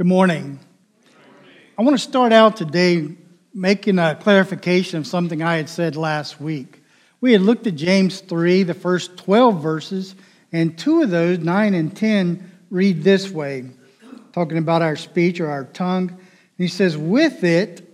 [0.00, 0.58] Good morning.
[1.76, 3.06] I want to start out today
[3.52, 6.82] making a clarification of something I had said last week.
[7.20, 10.14] We had looked at James 3, the first 12 verses,
[10.52, 13.66] and two of those, 9 and 10, read this way,
[14.32, 16.08] talking about our speech or our tongue.
[16.08, 16.18] And
[16.56, 17.86] he says, With it,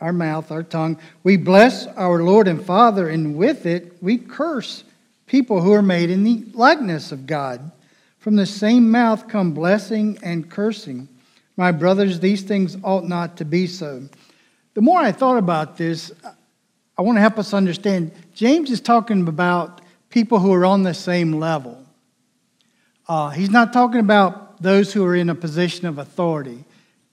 [0.00, 4.82] our mouth, our tongue, we bless our Lord and Father, and with it we curse
[5.28, 7.70] people who are made in the likeness of God.
[8.18, 11.10] From the same mouth come blessing and cursing.
[11.56, 14.08] My brothers, these things ought not to be so.
[14.74, 16.12] The more I thought about this,
[16.98, 18.12] I want to help us understand.
[18.34, 19.80] James is talking about
[20.10, 21.84] people who are on the same level.
[23.08, 26.64] Uh, he's not talking about those who are in a position of authority.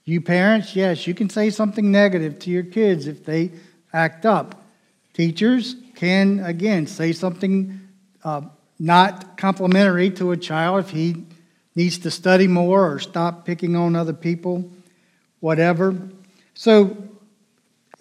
[0.04, 3.52] You parents, yes, you can say something negative to your kids if they
[3.92, 4.64] act up.
[5.12, 7.80] Teachers can, again, say something
[8.24, 8.42] uh,
[8.78, 11.26] not complimentary to a child if he
[11.74, 14.70] needs to study more or stop picking on other people,
[15.40, 15.96] whatever.
[16.54, 16.96] So,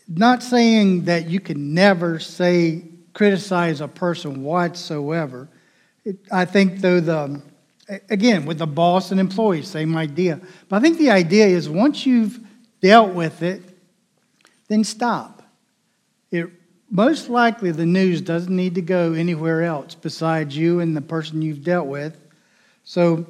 [0.08, 5.48] not saying that you can never say, criticize a person whatsoever.
[6.04, 7.42] It, I think, though, the
[8.10, 10.40] again, with the boss and employees, same idea.
[10.70, 12.40] But I think the idea is once you've
[12.82, 13.62] dealt with it,
[14.68, 15.44] then stop.
[16.32, 16.48] It,
[16.90, 21.42] most likely, the news doesn't need to go anywhere else besides you and the person
[21.42, 22.18] you've dealt with.
[22.84, 23.26] So,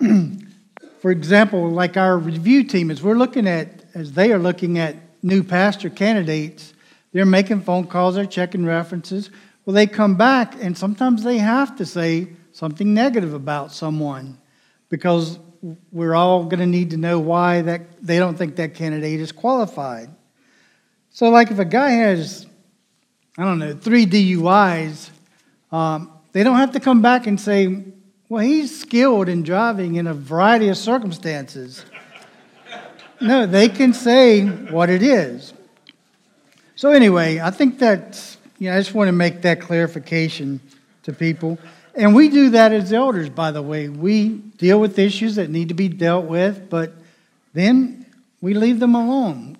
[1.00, 4.96] for example, like our review team, as we're looking at, as they are looking at
[5.22, 6.74] new pastor candidates,
[7.12, 9.30] they're making phone calls, they're checking references.
[9.64, 14.38] Well, they come back, and sometimes they have to say, something negative about someone
[14.88, 15.38] because
[15.92, 19.32] we're all going to need to know why that they don't think that candidate is
[19.32, 20.10] qualified.
[21.10, 22.46] So, like if a guy has,
[23.36, 25.10] I don't know, three DUIs,
[25.70, 27.84] um, they don't have to come back and say,
[28.30, 31.84] well, he's skilled in driving in a variety of circumstances.
[33.20, 35.52] no, they can say what it is.
[36.76, 40.60] So, anyway, I think that, you know, I just want to make that clarification
[41.02, 41.58] to people.
[41.96, 43.88] And we do that as elders, by the way.
[43.88, 46.92] We deal with issues that need to be dealt with, but
[47.52, 48.06] then
[48.40, 49.58] we leave them alone.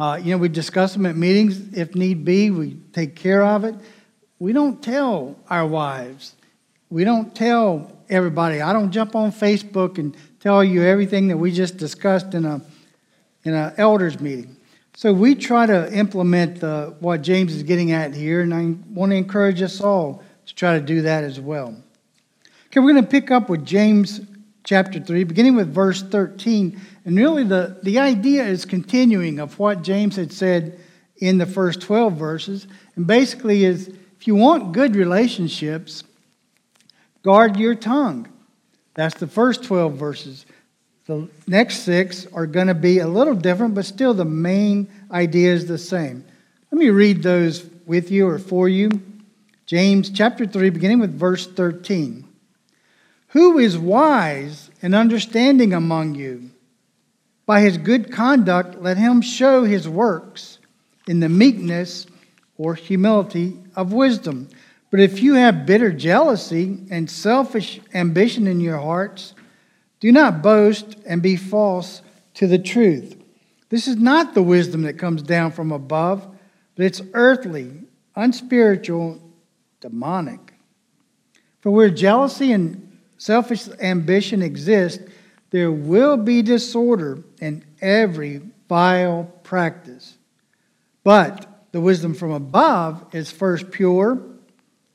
[0.00, 3.62] Uh, you know, we discuss them at meetings if need be, we take care of
[3.62, 3.76] it.
[4.40, 6.34] We don't tell our wives,
[6.88, 8.60] we don't tell everybody.
[8.60, 12.60] I don't jump on Facebook and tell you everything that we just discussed in a
[13.44, 14.56] in an elders meeting.
[14.94, 19.12] So we try to implement the, what James is getting at here, and I want
[19.12, 21.74] to encourage us all to try to do that as well.
[22.66, 24.20] Okay, we're going to pick up with James
[24.64, 26.78] chapter 3, beginning with verse 13.
[27.04, 30.78] And really, the, the idea is continuing of what James had said
[31.16, 32.66] in the first 12 verses.
[32.96, 36.04] And basically, is if you want good relationships,
[37.22, 38.28] guard your tongue.
[38.94, 40.46] That's the first 12 verses.
[41.06, 45.52] The next six are going to be a little different, but still the main idea
[45.52, 46.24] is the same.
[46.70, 48.90] Let me read those with you or for you.
[49.66, 52.26] James chapter 3, beginning with verse 13.
[53.28, 56.50] Who is wise and understanding among you?
[57.46, 60.58] By his good conduct, let him show his works
[61.08, 62.06] in the meekness
[62.56, 64.48] or humility of wisdom.
[64.90, 69.34] But if you have bitter jealousy and selfish ambition in your hearts,
[70.00, 72.02] do not boast and be false
[72.34, 73.16] to the truth.
[73.68, 76.26] This is not the wisdom that comes down from above,
[76.74, 77.70] but it's earthly,
[78.16, 79.20] unspiritual,
[79.80, 80.54] demonic.
[81.60, 85.02] For where jealousy and selfish ambition exist,
[85.50, 90.16] there will be disorder in every vile practice.
[91.04, 94.20] But the wisdom from above is first pure,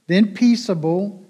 [0.07, 1.23] then peaceable,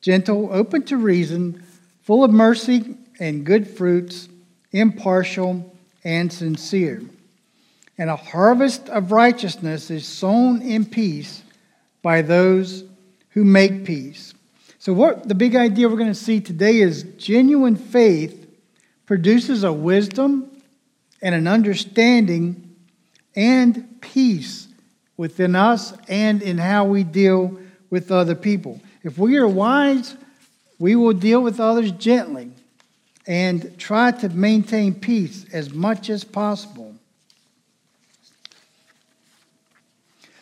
[0.00, 1.62] gentle, open to reason,
[2.02, 4.28] full of mercy and good fruits,
[4.72, 5.74] impartial
[6.04, 7.02] and sincere.
[7.96, 11.42] And a harvest of righteousness is sown in peace
[12.02, 12.84] by those
[13.30, 14.34] who make peace.
[14.78, 18.46] So, what the big idea we're going to see today is genuine faith
[19.06, 20.50] produces a wisdom
[21.20, 22.76] and an understanding
[23.34, 24.68] and peace
[25.16, 27.58] within us and in how we deal
[27.90, 28.80] with other people.
[29.02, 30.16] If we are wise,
[30.78, 32.50] we will deal with others gently
[33.26, 36.94] and try to maintain peace as much as possible.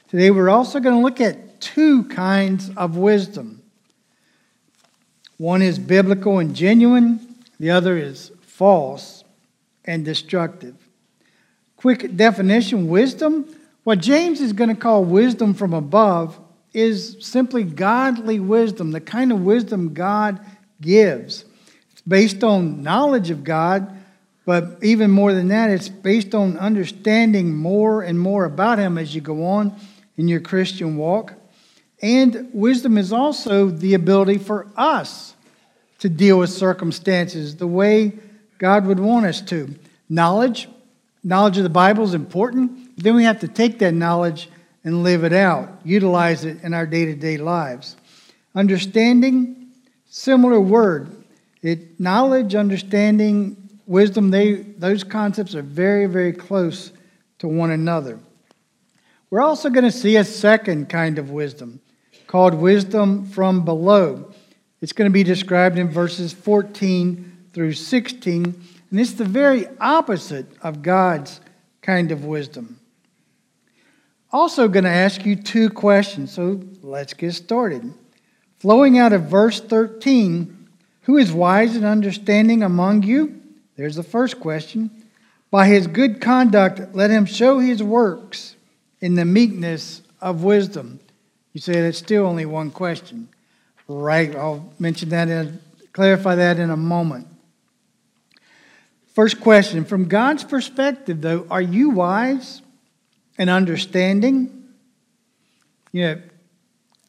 [0.09, 3.63] Today, we're also going to look at two kinds of wisdom
[5.39, 7.21] one is biblical and genuine,
[7.61, 9.23] the other is false
[9.85, 10.75] and destructive.
[11.77, 13.45] Quick definition wisdom
[13.85, 16.39] what James is going to call wisdom from above
[16.77, 20.39] is simply godly wisdom, the kind of wisdom God
[20.81, 21.47] gives.
[21.91, 23.97] It's based on knowledge of God,
[24.47, 29.15] But even more than that, it's based on understanding more and more about Him as
[29.15, 29.75] you go on
[30.17, 31.35] in your Christian walk.
[32.01, 35.35] And wisdom is also the ability for us
[35.99, 38.13] to deal with circumstances the way
[38.59, 39.75] God would want us to.
[40.09, 40.69] Knowledge,
[41.25, 42.97] knowledge of the Bible is important.
[42.97, 44.49] Then we have to take that knowledge
[44.87, 47.97] and live it out, utilize it in our day to day lives.
[48.55, 49.73] Understanding,
[50.07, 51.25] similar word.
[51.61, 56.93] It, knowledge, understanding, wisdom, they, those concepts are very, very close
[57.41, 58.21] to one another.
[59.29, 61.81] We're also going to see a second kind of wisdom
[62.29, 64.33] called wisdom from below.
[64.81, 68.45] It's going to be described in verses 14 through 16,
[68.91, 71.41] and it's the very opposite of God's
[71.83, 72.79] kind of wisdom.
[74.33, 77.93] Also, going to ask you two questions, so let's get started.
[78.59, 80.69] Flowing out of verse 13,
[81.03, 83.41] who is wise and understanding among you?
[83.77, 84.91] There's the first question.
[85.51, 88.57] By his good conduct, let him show his works
[89.01, 90.99] in the meekness of wisdom.
[91.53, 93.29] You say that's still only one question.
[93.87, 95.61] Right, I'll mention that and
[95.93, 97.29] clarify that in a moment.
[99.15, 102.63] First question From God's perspective, though, are you wise
[103.39, 104.65] and understanding?
[105.93, 106.23] You know,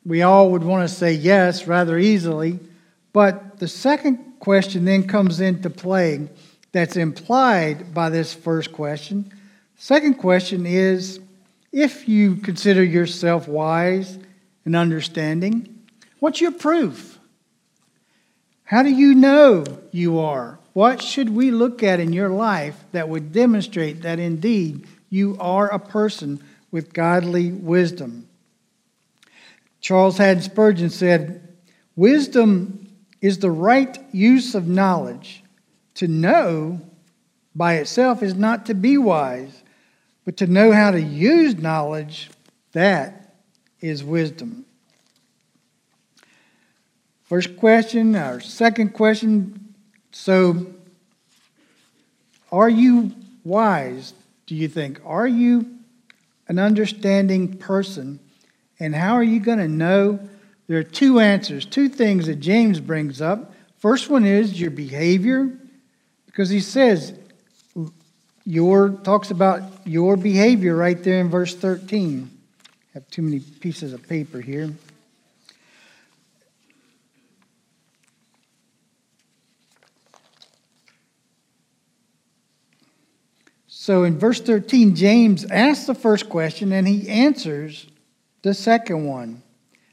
[0.06, 2.60] we all would want to say yes rather easily,
[3.14, 6.30] but the second question then comes into play
[6.72, 9.32] that's implied by this first question.
[9.76, 11.20] Second question is
[11.72, 14.18] if you consider yourself wise
[14.66, 15.84] and understanding,
[16.20, 17.20] what's your proof?
[18.64, 20.60] How do you know you are?
[20.74, 25.68] What should we look at in your life that would demonstrate that indeed you are
[25.68, 28.28] a person with godly wisdom?
[29.82, 31.48] Charles Haddon Spurgeon said,
[31.96, 32.88] Wisdom
[33.22, 35.44] is the right use of knowledge
[35.96, 36.82] to know
[37.56, 39.64] by itself is not to be wise,
[40.26, 42.30] but to know how to use knowledge,
[42.74, 43.34] that
[43.82, 44.66] is wisdom.
[47.24, 49.74] First question, our second question.
[50.12, 50.68] So,
[52.52, 53.12] are you
[53.44, 54.14] wise,
[54.48, 55.00] do you think?
[55.06, 55.78] Are you
[56.48, 58.20] an understanding person?
[58.80, 60.20] And how are you going to know?
[60.68, 63.54] There are two answers, two things that James brings up.
[63.78, 65.52] First one is your behavior
[66.26, 67.14] because he says,
[68.46, 72.30] your talks about your behavior right there in verse 13.
[72.32, 74.72] I have too many pieces of paper here.
[83.80, 87.86] So in verse 13, James asks the first question and he answers
[88.42, 89.44] the second one.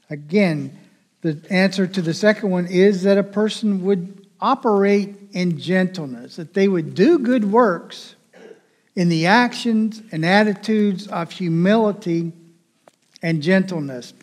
[0.09, 0.75] Again,
[1.21, 6.55] the answer to the second one is that a person would operate in gentleness, that
[6.55, 8.15] they would do good works
[8.95, 12.33] in the actions and attitudes of humility
[13.21, 14.13] and gentleness.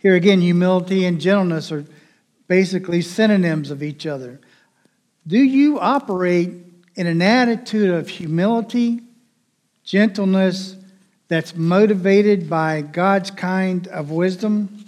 [0.00, 1.84] Here again, humility and gentleness are
[2.48, 4.40] basically synonyms of each other.
[5.24, 9.00] Do you operate in an attitude of humility,
[9.84, 10.76] gentleness,
[11.28, 14.84] that's motivated by God's kind of wisdom?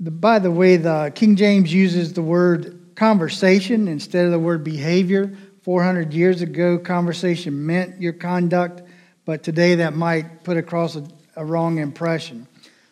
[0.00, 5.36] By the way, the King James uses the word conversation instead of the word behavior.
[5.62, 8.82] 400 years ago, conversation meant your conduct,
[9.24, 12.46] but today that might put across a, a wrong impression.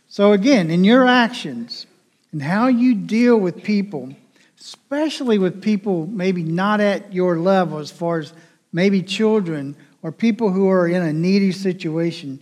[0.08, 1.86] So, again, in your actions
[2.32, 4.14] and how you deal with people,
[4.62, 8.32] especially with people maybe not at your level, as far as
[8.72, 12.38] maybe children or people who are in a needy situation,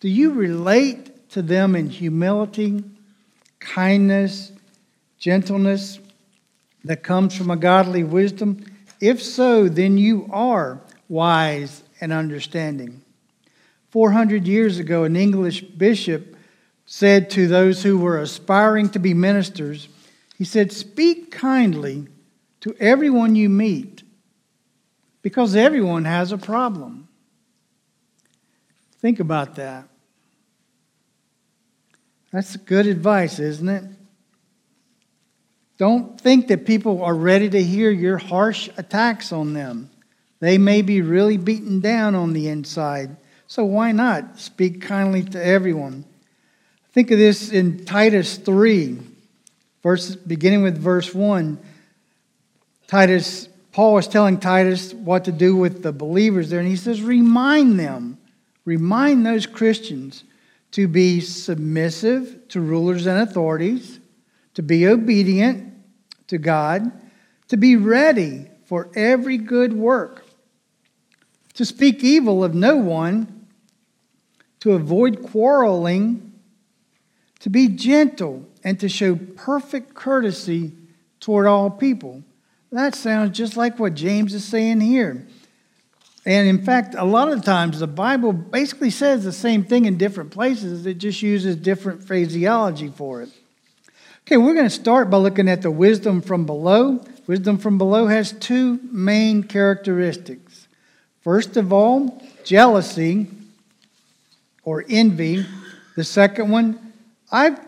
[0.00, 2.84] do you relate to them in humility
[3.58, 4.52] kindness,
[5.18, 5.98] gentleness
[6.84, 8.62] that comes from a godly wisdom?
[9.00, 13.00] If so, then you are wise and understanding.
[13.88, 16.36] 400 years ago, an English bishop
[16.84, 19.88] said to those who were aspiring to be ministers,
[20.36, 22.08] he said, Speak kindly
[22.60, 24.02] to everyone you meet
[25.22, 27.08] because everyone has a problem.
[29.00, 29.88] Think about that.
[32.32, 33.84] That's good advice, isn't it?
[35.76, 39.90] Don't think that people are ready to hear your harsh attacks on them.
[40.38, 43.16] They may be really beaten down on the inside.
[43.46, 46.04] So why not speak kindly to everyone?
[46.92, 48.98] Think of this in Titus 3,
[49.82, 51.58] verse, beginning with verse 1.
[52.86, 57.02] Titus, Paul is telling Titus what to do with the believers there, and he says,
[57.02, 58.18] Remind them,
[58.64, 60.24] remind those Christians
[60.72, 64.00] to be submissive to rulers and authorities,
[64.54, 65.72] to be obedient
[66.28, 66.90] to God,
[67.48, 70.24] to be ready for every good work,
[71.54, 73.46] to speak evil of no one,
[74.60, 76.31] to avoid quarreling,
[77.42, 80.72] to be gentle, and to show perfect courtesy
[81.18, 82.22] toward all people.
[82.70, 85.26] That sounds just like what James is saying here.
[86.24, 89.98] And in fact, a lot of times the Bible basically says the same thing in
[89.98, 93.30] different places, it just uses different phraseology for it.
[94.24, 97.04] Okay, we're going to start by looking at the wisdom from below.
[97.26, 100.68] Wisdom from below has two main characteristics.
[101.22, 103.26] First of all, jealousy
[104.62, 105.44] or envy.
[105.96, 106.91] The second one,
[107.32, 107.58] I've,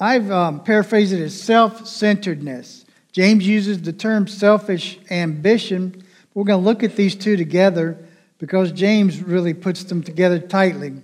[0.00, 2.86] I've um, paraphrased it as self centeredness.
[3.12, 6.04] James uses the term selfish ambition
[6.38, 7.98] we're going to look at these two together
[8.38, 10.94] because James really puts them together tightly.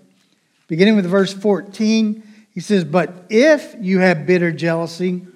[0.69, 5.27] Beginning with verse 14, he says, But if you have bitter jealousy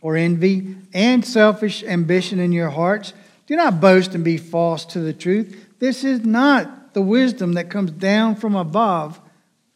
[0.00, 3.14] or envy and selfish ambition in your hearts,
[3.48, 5.66] do not boast and be false to the truth.
[5.80, 9.20] This is not the wisdom that comes down from above,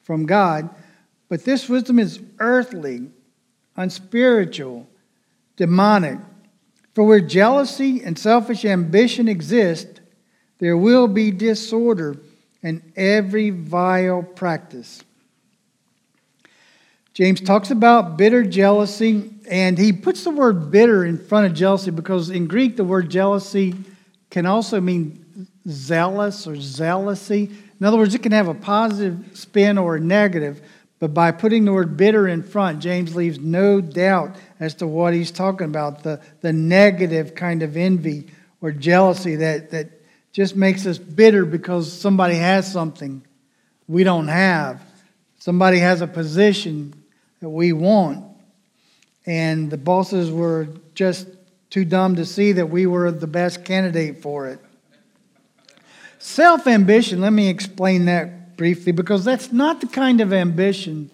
[0.02, 0.70] from God,
[1.32, 3.08] but this wisdom is earthly,
[3.74, 4.86] unspiritual,
[5.56, 6.18] demonic.
[6.92, 10.02] For where jealousy and selfish ambition exist,
[10.58, 12.18] there will be disorder
[12.62, 15.02] and every vile practice.
[17.14, 21.90] James talks about bitter jealousy, and he puts the word bitter in front of jealousy
[21.90, 23.74] because in Greek the word jealousy
[24.28, 27.50] can also mean zealous or zealousy.
[27.80, 30.60] In other words, it can have a positive spin or a negative.
[31.02, 35.12] But by putting the word bitter in front, James leaves no doubt as to what
[35.12, 38.28] he's talking about the, the negative kind of envy
[38.60, 39.88] or jealousy that, that
[40.30, 43.20] just makes us bitter because somebody has something
[43.88, 44.80] we don't have.
[45.40, 46.94] Somebody has a position
[47.40, 48.24] that we want.
[49.26, 51.26] And the bosses were just
[51.68, 54.60] too dumb to see that we were the best candidate for it.
[56.20, 61.10] Self ambition, let me explain that briefly because that's not the kind of ambition,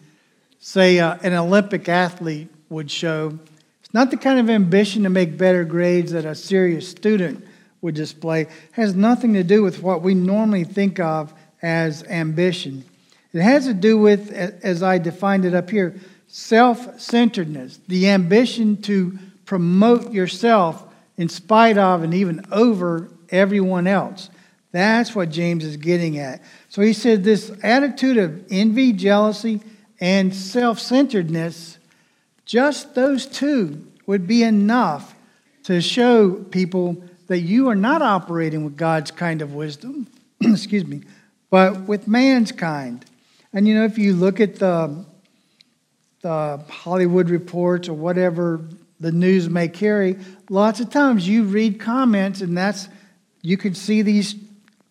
[0.59, 3.39] say, uh, an Olympic athlete would show.
[3.81, 7.43] It's not the kind of ambition to make better grades that a serious student
[7.81, 8.43] would display.
[8.43, 12.85] It has nothing to do with what we normally think of as ambition.
[13.33, 15.95] It has to do with, as I defined it up here,
[16.27, 20.85] self centeredness, the ambition to promote yourself
[21.17, 24.29] in spite of and even over everyone else.
[24.71, 26.43] That's what James is getting at.
[26.69, 29.61] So he said this attitude of envy, jealousy,
[30.01, 31.79] and self centeredness,
[32.45, 35.15] just those two would be enough
[35.65, 40.07] to show people that you are not operating with God's kind of wisdom,
[40.41, 41.03] excuse me,
[41.51, 43.05] but with man's kind.
[43.53, 45.05] And you know, if you look at the,
[46.23, 48.61] the Hollywood reports or whatever
[49.01, 52.89] the news may carry, lots of times you read comments and that's
[53.43, 54.35] you can see these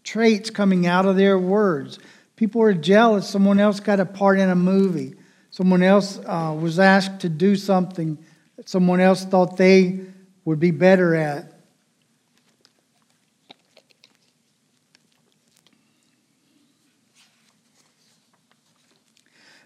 [0.08, 2.00] traits coming out of their words.
[2.38, 3.30] People are jealous.
[3.30, 5.16] Someone else got a part in a movie.
[5.52, 8.18] Someone else uh, was asked to do something
[8.56, 10.00] that someone else thought they
[10.46, 11.52] would be better at.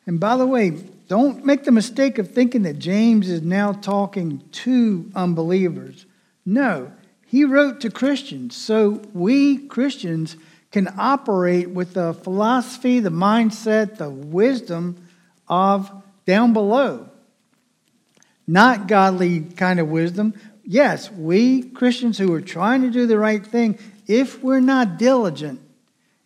[0.08, 0.72] And by the way,
[1.08, 6.08] don't make the mistake of thinking that James is now talking to unbelievers.
[6.48, 6.92] No,
[7.32, 8.58] he wrote to Christians.
[8.58, 10.36] So we Christians
[10.70, 15.08] can operate with the philosophy, the mindset, the wisdom
[15.48, 15.90] of
[16.26, 17.08] down below.
[18.46, 20.34] Not godly kind of wisdom.
[20.66, 25.62] Yes, we Christians who are trying to do the right thing, if we're not diligent,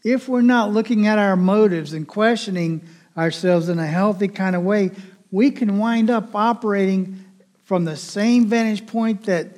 [0.04, 2.82] if we're not looking at our motives and questioning
[3.16, 4.90] ourselves in a healthy kind of way,
[5.30, 7.24] we can wind up operating
[7.64, 9.50] from the same vantage point that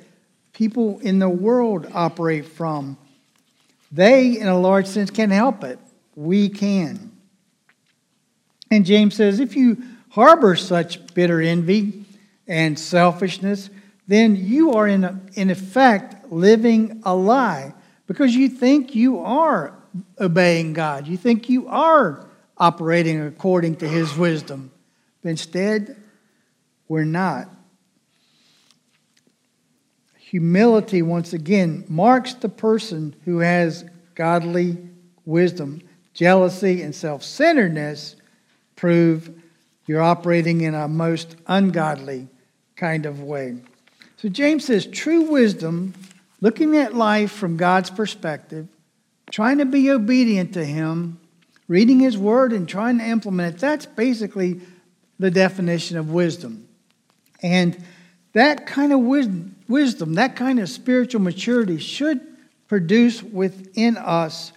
[0.58, 2.98] people in the world operate from.
[3.92, 5.78] They, in a large sense, can't help it.
[6.16, 7.12] We can.
[8.68, 12.04] And James says if you harbor such bitter envy
[12.48, 13.70] and selfishness,
[14.08, 17.72] then you are, in, in effect, living a lie
[18.08, 19.72] because you think you are
[20.18, 21.06] obeying God.
[21.06, 24.72] You think you are operating according to His wisdom.
[25.22, 25.96] But instead,
[26.88, 27.48] we're not.
[30.30, 34.76] Humility, once again, marks the person who has godly
[35.24, 35.80] wisdom.
[36.12, 38.14] Jealousy and self centeredness
[38.76, 39.30] prove
[39.86, 42.28] you're operating in a most ungodly
[42.76, 43.56] kind of way.
[44.18, 45.94] So James says true wisdom,
[46.42, 48.68] looking at life from God's perspective,
[49.30, 51.18] trying to be obedient to Him,
[51.68, 54.60] reading His Word and trying to implement it, that's basically
[55.18, 56.68] the definition of wisdom.
[57.42, 57.82] And
[58.34, 62.20] that kind of wisdom, wisdom, that kind of spiritual maturity should
[62.66, 64.52] produce within us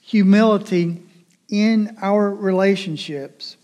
[0.00, 1.02] humility
[1.48, 3.56] in our relationships.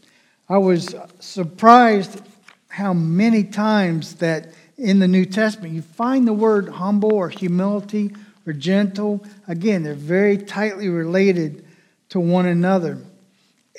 [0.48, 2.20] I was surprised
[2.68, 8.14] how many times that in the New Testament you find the word humble or humility
[8.46, 9.24] or gentle.
[9.46, 11.64] Again, they're very tightly related
[12.10, 12.98] to one another.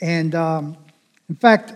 [0.01, 0.77] And um,
[1.29, 1.73] in fact,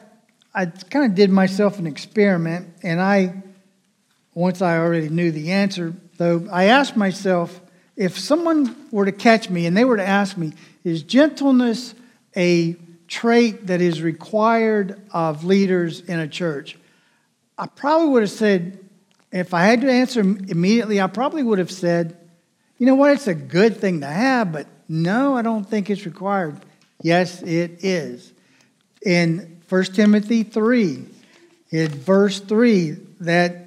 [0.54, 3.42] I kind of did myself an experiment, and I,
[4.34, 7.62] once I already knew the answer, though, I asked myself
[7.96, 11.94] if someone were to catch me and they were to ask me, is gentleness
[12.36, 12.76] a
[13.08, 16.78] trait that is required of leaders in a church?
[17.58, 18.80] I probably would have said,
[19.32, 22.18] if I had to answer immediately, I probably would have said,
[22.78, 26.06] you know what, it's a good thing to have, but no, I don't think it's
[26.06, 26.60] required.
[27.02, 28.34] Yes, it is.
[29.06, 31.06] In 1 Timothy 3,
[31.72, 33.63] in verse 3, that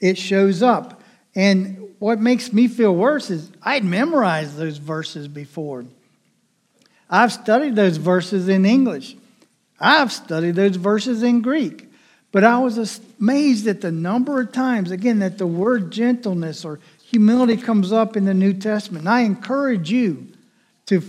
[0.00, 1.02] it shows up.
[1.34, 5.84] And what makes me feel worse is I'd memorized those verses before.
[7.08, 9.16] I've studied those verses in English.
[9.78, 11.88] I've studied those verses in Greek.
[12.32, 16.80] But I was amazed at the number of times, again, that the word gentleness or
[17.04, 19.02] humility comes up in the New Testament.
[19.02, 20.26] And I encourage you
[20.86, 21.02] to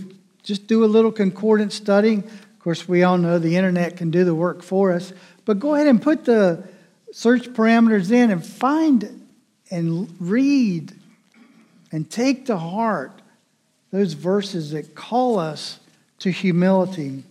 [0.43, 2.23] just do a little concordant study
[2.57, 5.13] Of course, we all know the internet can do the work for us,
[5.45, 6.67] but go ahead and put the
[7.11, 9.27] search parameters in and find
[9.71, 10.93] and read
[11.91, 13.21] and take to heart
[13.91, 15.79] those verses that call us
[16.19, 17.23] to humility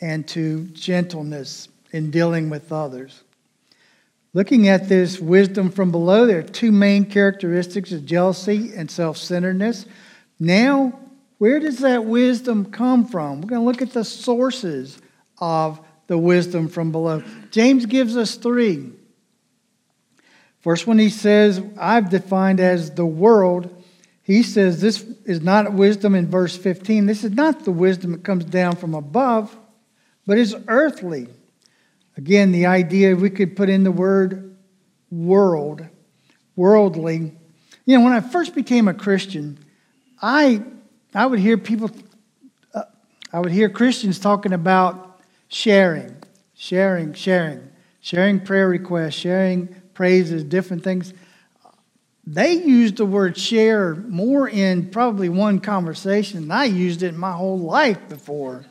[0.00, 3.22] and to gentleness in dealing with others.
[4.34, 9.18] Looking at this wisdom from below, there are two main characteristics of jealousy and self
[9.18, 9.84] centeredness.
[10.40, 10.98] Now,
[11.38, 13.42] where does that wisdom come from?
[13.42, 14.98] We're going to look at the sources
[15.38, 15.80] of
[16.12, 17.22] the wisdom from below.
[17.50, 18.90] James gives us three.
[20.60, 23.82] First one he says, I've defined as the world.
[24.22, 27.06] He says this is not wisdom in verse 15.
[27.06, 29.56] This is not the wisdom that comes down from above,
[30.26, 31.28] but is earthly.
[32.18, 34.54] Again, the idea we could put in the word
[35.10, 35.80] world,
[36.56, 37.32] worldly.
[37.86, 39.64] You know, when I first became a Christian,
[40.20, 40.62] I
[41.14, 41.90] I would hear people,
[42.74, 42.82] uh,
[43.32, 45.11] I would hear Christians talking about
[45.52, 46.16] sharing,
[46.54, 51.12] sharing, sharing, sharing prayer requests, sharing praises, different things.
[52.26, 57.18] They used the word share more in probably one conversation than I used it in
[57.18, 58.64] my whole life before.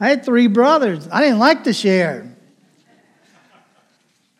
[0.00, 1.08] I had three brothers.
[1.12, 2.34] I didn't like to share.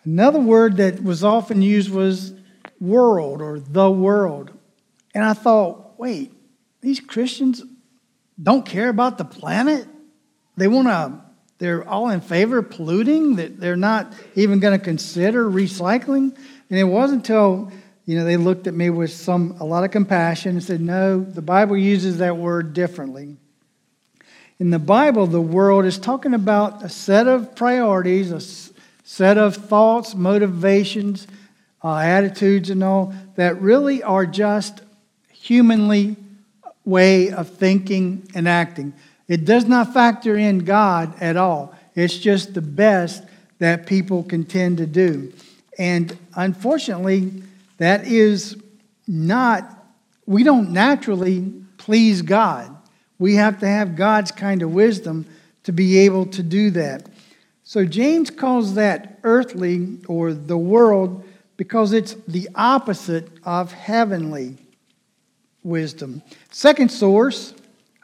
[0.04, 2.34] Another word that was often used was
[2.80, 4.50] world or the world.
[5.14, 6.32] And I thought, wait,
[6.80, 7.62] these Christians
[8.42, 9.86] don't care about the planet.
[10.56, 11.23] They want to,
[11.64, 16.36] they're all in favor of polluting, that they're not even going to consider recycling.
[16.68, 17.72] And it wasn't until,
[18.04, 21.20] you know, they looked at me with some, a lot of compassion and said, no,
[21.20, 23.38] the Bible uses that word differently.
[24.58, 28.42] In the Bible, the world is talking about a set of priorities, a
[29.02, 31.26] set of thoughts, motivations,
[31.82, 34.82] uh, attitudes, and all that really are just
[35.32, 36.16] humanly
[36.84, 38.92] way of thinking and acting.
[39.28, 41.74] It does not factor in God at all.
[41.94, 43.22] It's just the best
[43.58, 45.32] that people can tend to do.
[45.78, 47.42] And unfortunately,
[47.78, 48.56] that is
[49.06, 49.84] not,
[50.26, 52.74] we don't naturally please God.
[53.18, 55.26] We have to have God's kind of wisdom
[55.64, 57.08] to be able to do that.
[57.62, 61.24] So James calls that earthly or the world
[61.56, 64.58] because it's the opposite of heavenly
[65.62, 66.22] wisdom.
[66.50, 67.54] Second source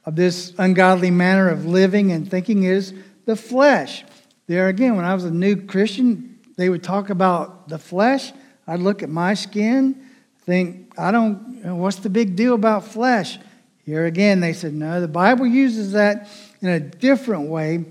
[0.05, 2.95] of this ungodly manner of living and thinking is
[3.27, 4.05] the flesh.
[4.47, 8.33] There again, when I was a new Christian, they would talk about the flesh.
[8.67, 10.07] I'd look at my skin,
[10.41, 13.39] think, I don't, what's the big deal about flesh?
[13.85, 16.29] Here again, they said, no, the Bible uses that
[16.61, 17.85] in a different way,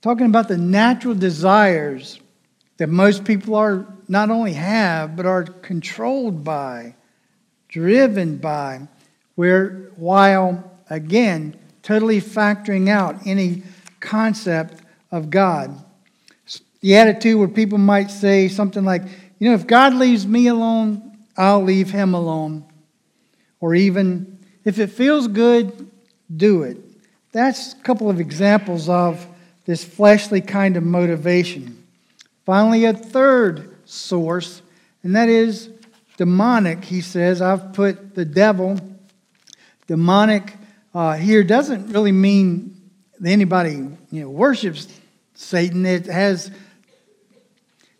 [0.00, 2.20] talking about the natural desires
[2.76, 6.94] that most people are not only have, but are controlled by
[7.68, 8.88] driven by,
[9.34, 13.62] where while again totally factoring out any
[14.00, 15.82] concept of God.
[16.80, 19.02] The attitude where people might say something like,
[19.38, 22.64] you know, if God leaves me alone, I'll leave him alone.
[23.60, 25.90] Or even, if it feels good,
[26.34, 26.78] do it.
[27.32, 29.26] That's a couple of examples of
[29.66, 31.86] this fleshly kind of motivation.
[32.44, 34.62] Finally, a third source,
[35.02, 35.70] and that is
[36.16, 38.78] demonic, he says, I've put the devil,
[39.86, 40.56] demonic
[40.94, 44.88] uh, here doesn't really mean that anybody you know, worships
[45.34, 45.86] Satan.
[45.86, 46.50] It has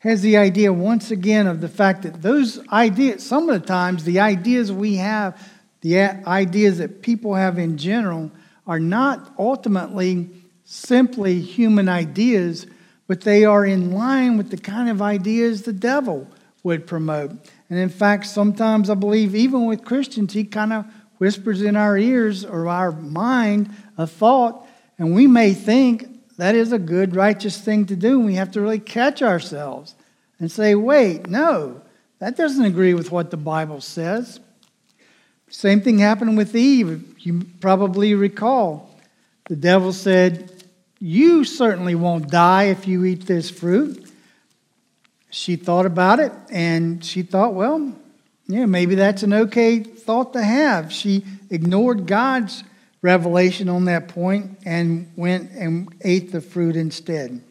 [0.01, 4.05] has the idea once again of the fact that those ideas, some of the times,
[4.05, 5.39] the ideas we have,
[5.83, 8.31] the ideas that people have in general,
[8.67, 10.31] are not ultimately
[10.65, 12.67] simply human ideas,
[13.07, 16.27] but they are in line with the kind of ideas the devil
[16.63, 17.33] would promote.
[17.69, 20.87] And in fact, sometimes I believe, even with Christians, he kind of
[21.21, 24.67] whispers in our ears or our mind a thought,
[24.99, 28.17] and we may think that is a good, righteous thing to do.
[28.17, 29.95] And we have to really catch ourselves
[30.39, 31.83] and say, wait, no,
[32.21, 34.41] that doesn't agree with what the Bible says.
[35.51, 37.15] Same thing happened with Eve.
[37.19, 38.99] You probably recall.
[39.49, 40.65] The devil said,
[40.99, 44.11] you certainly won't die if you eat this fruit.
[45.29, 47.93] She thought about it and she thought, well,
[48.51, 50.93] yeah, maybe that's an okay thought to have.
[50.93, 52.65] She ignored God's
[53.01, 57.43] revelation on that point and went and ate the fruit instead.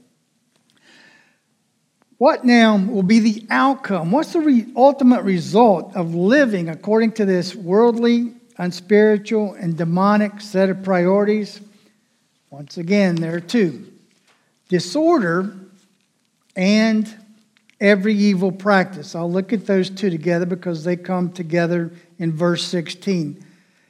[2.17, 4.11] What now will be the outcome?
[4.11, 10.69] What's the re- ultimate result of living according to this worldly, unspiritual, and demonic set
[10.69, 11.61] of priorities?
[12.49, 13.87] Once again, there are two
[14.67, 15.55] disorder
[16.57, 17.15] and
[17.79, 19.15] every evil practice.
[19.15, 23.43] I'll look at those two together because they come together in verse 16.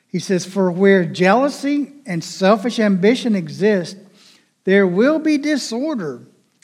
[0.08, 3.98] He says, For where jealousy and selfish ambition exist,
[4.64, 6.22] there will be disorder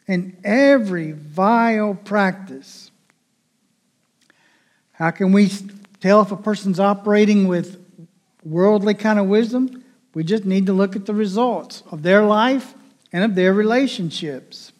[0.07, 2.91] and every vile practice.
[4.93, 5.49] How can we
[5.99, 7.83] tell if a person's operating with
[8.43, 9.83] worldly kind of wisdom?
[10.13, 12.73] We just need to look at the results of their life
[13.11, 14.71] and of their relationships.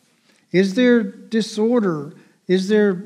[0.52, 2.14] Is there disorder?
[2.48, 3.04] Is there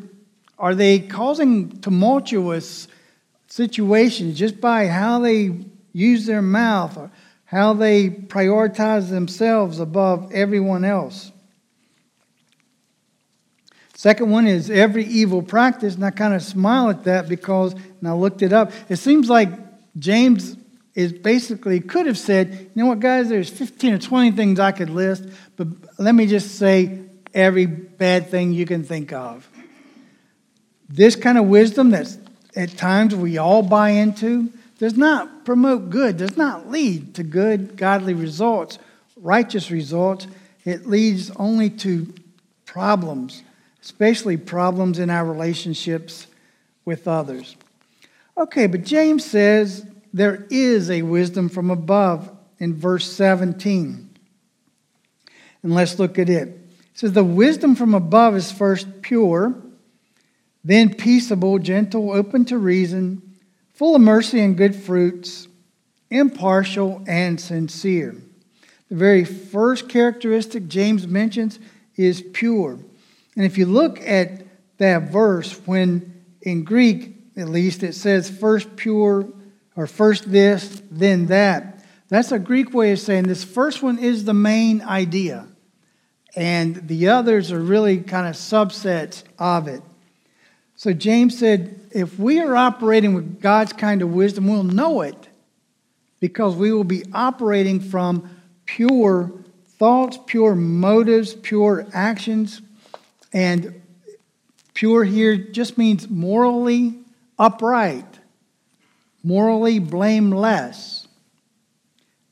[0.57, 2.87] are they causing tumultuous
[3.47, 5.55] situations just by how they
[5.93, 7.09] use their mouth or
[7.45, 11.31] how they prioritize themselves above everyone else?
[13.95, 18.07] Second one is every evil practice, and I kind of smile at that because, and
[18.07, 19.49] I looked it up, it seems like
[19.97, 20.55] James
[20.95, 24.71] is basically could have said, you know what, guys, there's 15 or 20 things I
[24.71, 25.25] could list,
[25.57, 29.47] but let me just say every bad thing you can think of.
[30.87, 32.17] This kind of wisdom that
[32.55, 37.77] at times we all buy into does not promote good, does not lead to good,
[37.77, 38.79] godly results,
[39.17, 40.25] righteous results.
[40.65, 42.13] It leads only to
[42.65, 43.43] problems,
[43.81, 46.27] especially problems in our relationships
[46.85, 47.55] with others.
[48.37, 54.09] Okay, but James says there is a wisdom from above in verse 17.
[55.61, 56.57] And let's look at it.
[56.99, 59.55] Says, The wisdom from above is first pure,
[60.65, 63.37] then peaceable, gentle, open to reason,
[63.73, 65.47] full of mercy and good fruits,
[66.09, 68.17] impartial and sincere.
[68.89, 71.57] The very first characteristic James mentions
[71.95, 72.77] is pure.
[73.37, 74.43] And if you look at
[74.79, 79.25] that verse, when in Greek at least it says first pure,
[79.77, 81.81] or first this, then that.
[82.09, 85.47] That's a Greek way of saying this first one is the main idea,
[86.39, 89.81] and the others are really kind of subsets of it.
[90.75, 95.27] So James said, if we are operating with God's kind of wisdom, we'll know it
[96.21, 98.29] because we will be operating from
[98.65, 99.31] pure
[99.77, 102.61] thoughts, pure motives, pure actions.
[103.33, 103.81] And
[104.73, 106.99] pure here just means morally
[107.37, 108.05] upright
[109.23, 111.07] morally blameless,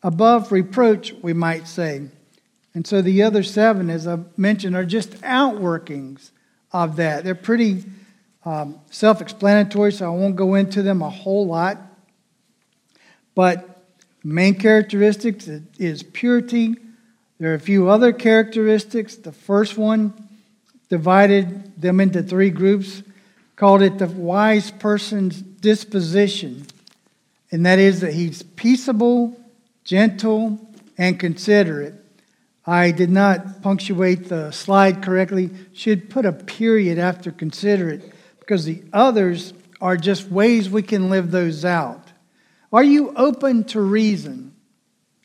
[0.03, 2.07] above reproach, we might say.
[2.77, 6.29] And so the other seven, as I mentioned, are just outworkings
[6.71, 7.23] of that.
[7.23, 7.83] They're pretty
[8.45, 11.79] um, self explanatory, so I won't go into them a whole lot.
[13.33, 13.83] But
[14.23, 16.75] main characteristics is purity.
[17.39, 19.15] There are a few other characteristics.
[19.15, 20.13] The first one
[20.87, 23.01] divided them into three groups,
[23.55, 26.67] called it the wise person's disposition
[27.51, 29.39] and that is that he's peaceable,
[29.83, 30.59] gentle,
[30.97, 31.95] and considerate.
[32.67, 35.49] I did not punctuate the slide correctly.
[35.73, 41.09] Should put a period after consider it because the others are just ways we can
[41.09, 42.11] live those out.
[42.73, 44.53] Are you open to reason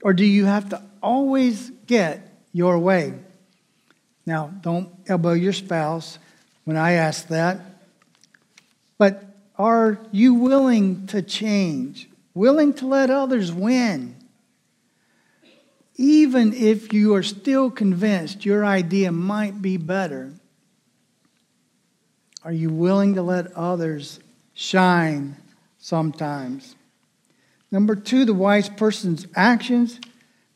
[0.03, 3.15] or do you have to always get your way?
[4.25, 6.19] Now, don't elbow your spouse
[6.65, 7.61] when I ask that.
[8.99, 9.25] But
[9.59, 12.09] are you willing to change?
[12.35, 14.17] willing to let others win.
[16.03, 20.33] Even if you are still convinced your idea might be better,
[22.43, 24.19] are you willing to let others
[24.53, 25.37] shine
[25.79, 26.75] sometimes?
[27.71, 30.01] Number two, the wise person's actions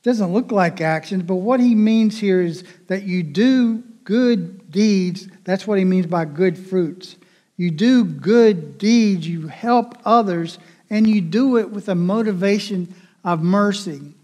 [0.02, 5.28] doesn't look like actions, but what he means here is that you do good deeds.
[5.44, 7.14] That's what he means by good fruits.
[7.56, 10.58] You do good deeds, you help others,
[10.90, 14.15] and you do it with a motivation of mercy.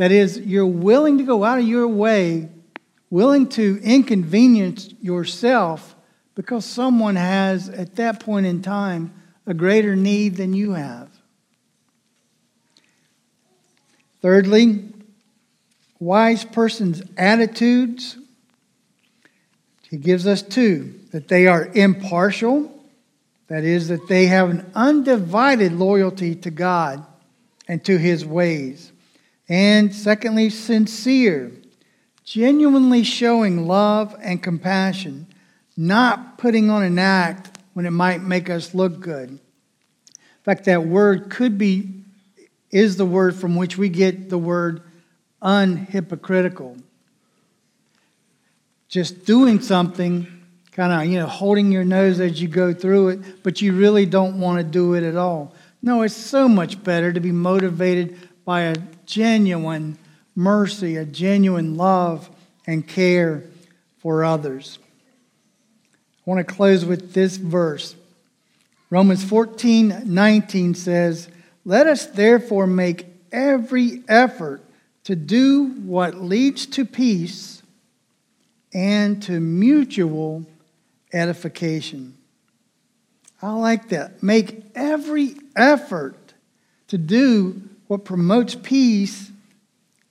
[0.00, 2.48] That is, you're willing to go out of your way,
[3.10, 5.94] willing to inconvenience yourself
[6.34, 9.12] because someone has, at that point in time,
[9.46, 11.10] a greater need than you have.
[14.22, 14.84] Thirdly,
[15.98, 18.16] wise person's attitudes.
[19.90, 22.86] He gives us two that they are impartial,
[23.48, 27.04] that is, that they have an undivided loyalty to God
[27.68, 28.92] and to his ways.
[29.50, 31.50] And secondly, sincere,
[32.24, 35.26] genuinely showing love and compassion,
[35.76, 39.30] not putting on an act when it might make us look good.
[39.30, 39.38] In
[40.44, 42.04] fact, that word could be,
[42.70, 44.82] is the word from which we get the word
[45.42, 46.80] unhypocritical.
[48.88, 50.28] Just doing something,
[50.70, 54.06] kind of, you know, holding your nose as you go through it, but you really
[54.06, 55.54] don't want to do it at all.
[55.82, 58.74] No, it's so much better to be motivated by a
[59.06, 59.96] genuine
[60.34, 62.28] mercy, a genuine love
[62.66, 63.44] and care
[63.98, 64.80] for others.
[66.16, 67.94] I want to close with this verse.
[68.90, 71.28] Romans 14 19 says,
[71.64, 74.64] Let us therefore make every effort
[75.04, 77.62] to do what leads to peace
[78.74, 80.44] and to mutual
[81.12, 82.18] edification.
[83.40, 84.24] I like that.
[84.24, 86.34] Make every effort
[86.88, 89.32] to do what promotes peace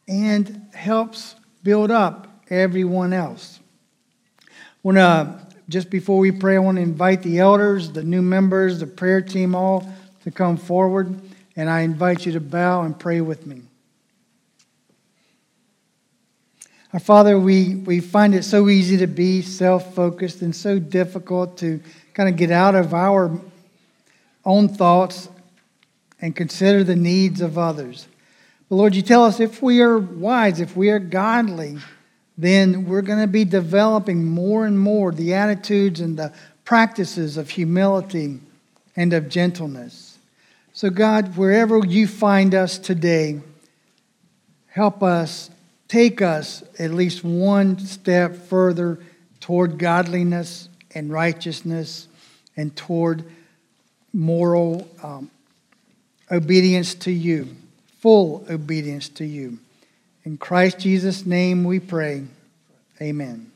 [0.05, 3.61] and helps build up everyone else.
[4.81, 8.81] When, uh, just before we pray, I want to invite the elders, the new members,
[8.81, 9.89] the prayer team, all
[10.25, 11.21] to come forward,
[11.55, 13.61] and I invite you to bow and pray with me.
[16.91, 21.57] Our Father, we, we find it so easy to be self focused and so difficult
[21.59, 21.79] to
[22.13, 23.39] kind of get out of our
[24.43, 25.29] own thoughts
[26.21, 28.07] and consider the needs of others.
[28.67, 31.77] But Lord, you tell us if we are wise, if we are godly,
[32.37, 36.31] then we're going to be developing more and more the attitudes and the
[36.63, 38.39] practices of humility
[38.95, 40.17] and of gentleness.
[40.73, 43.41] So, God, wherever you find us today,
[44.67, 45.49] help us
[45.87, 48.99] take us at least one step further
[49.39, 52.07] toward godliness and righteousness
[52.55, 53.25] and toward
[54.13, 55.29] moral um,
[56.31, 57.55] obedience to you,
[57.99, 59.59] full obedience to you.
[60.23, 62.23] In Christ Jesus' name we pray.
[63.01, 63.51] Amen.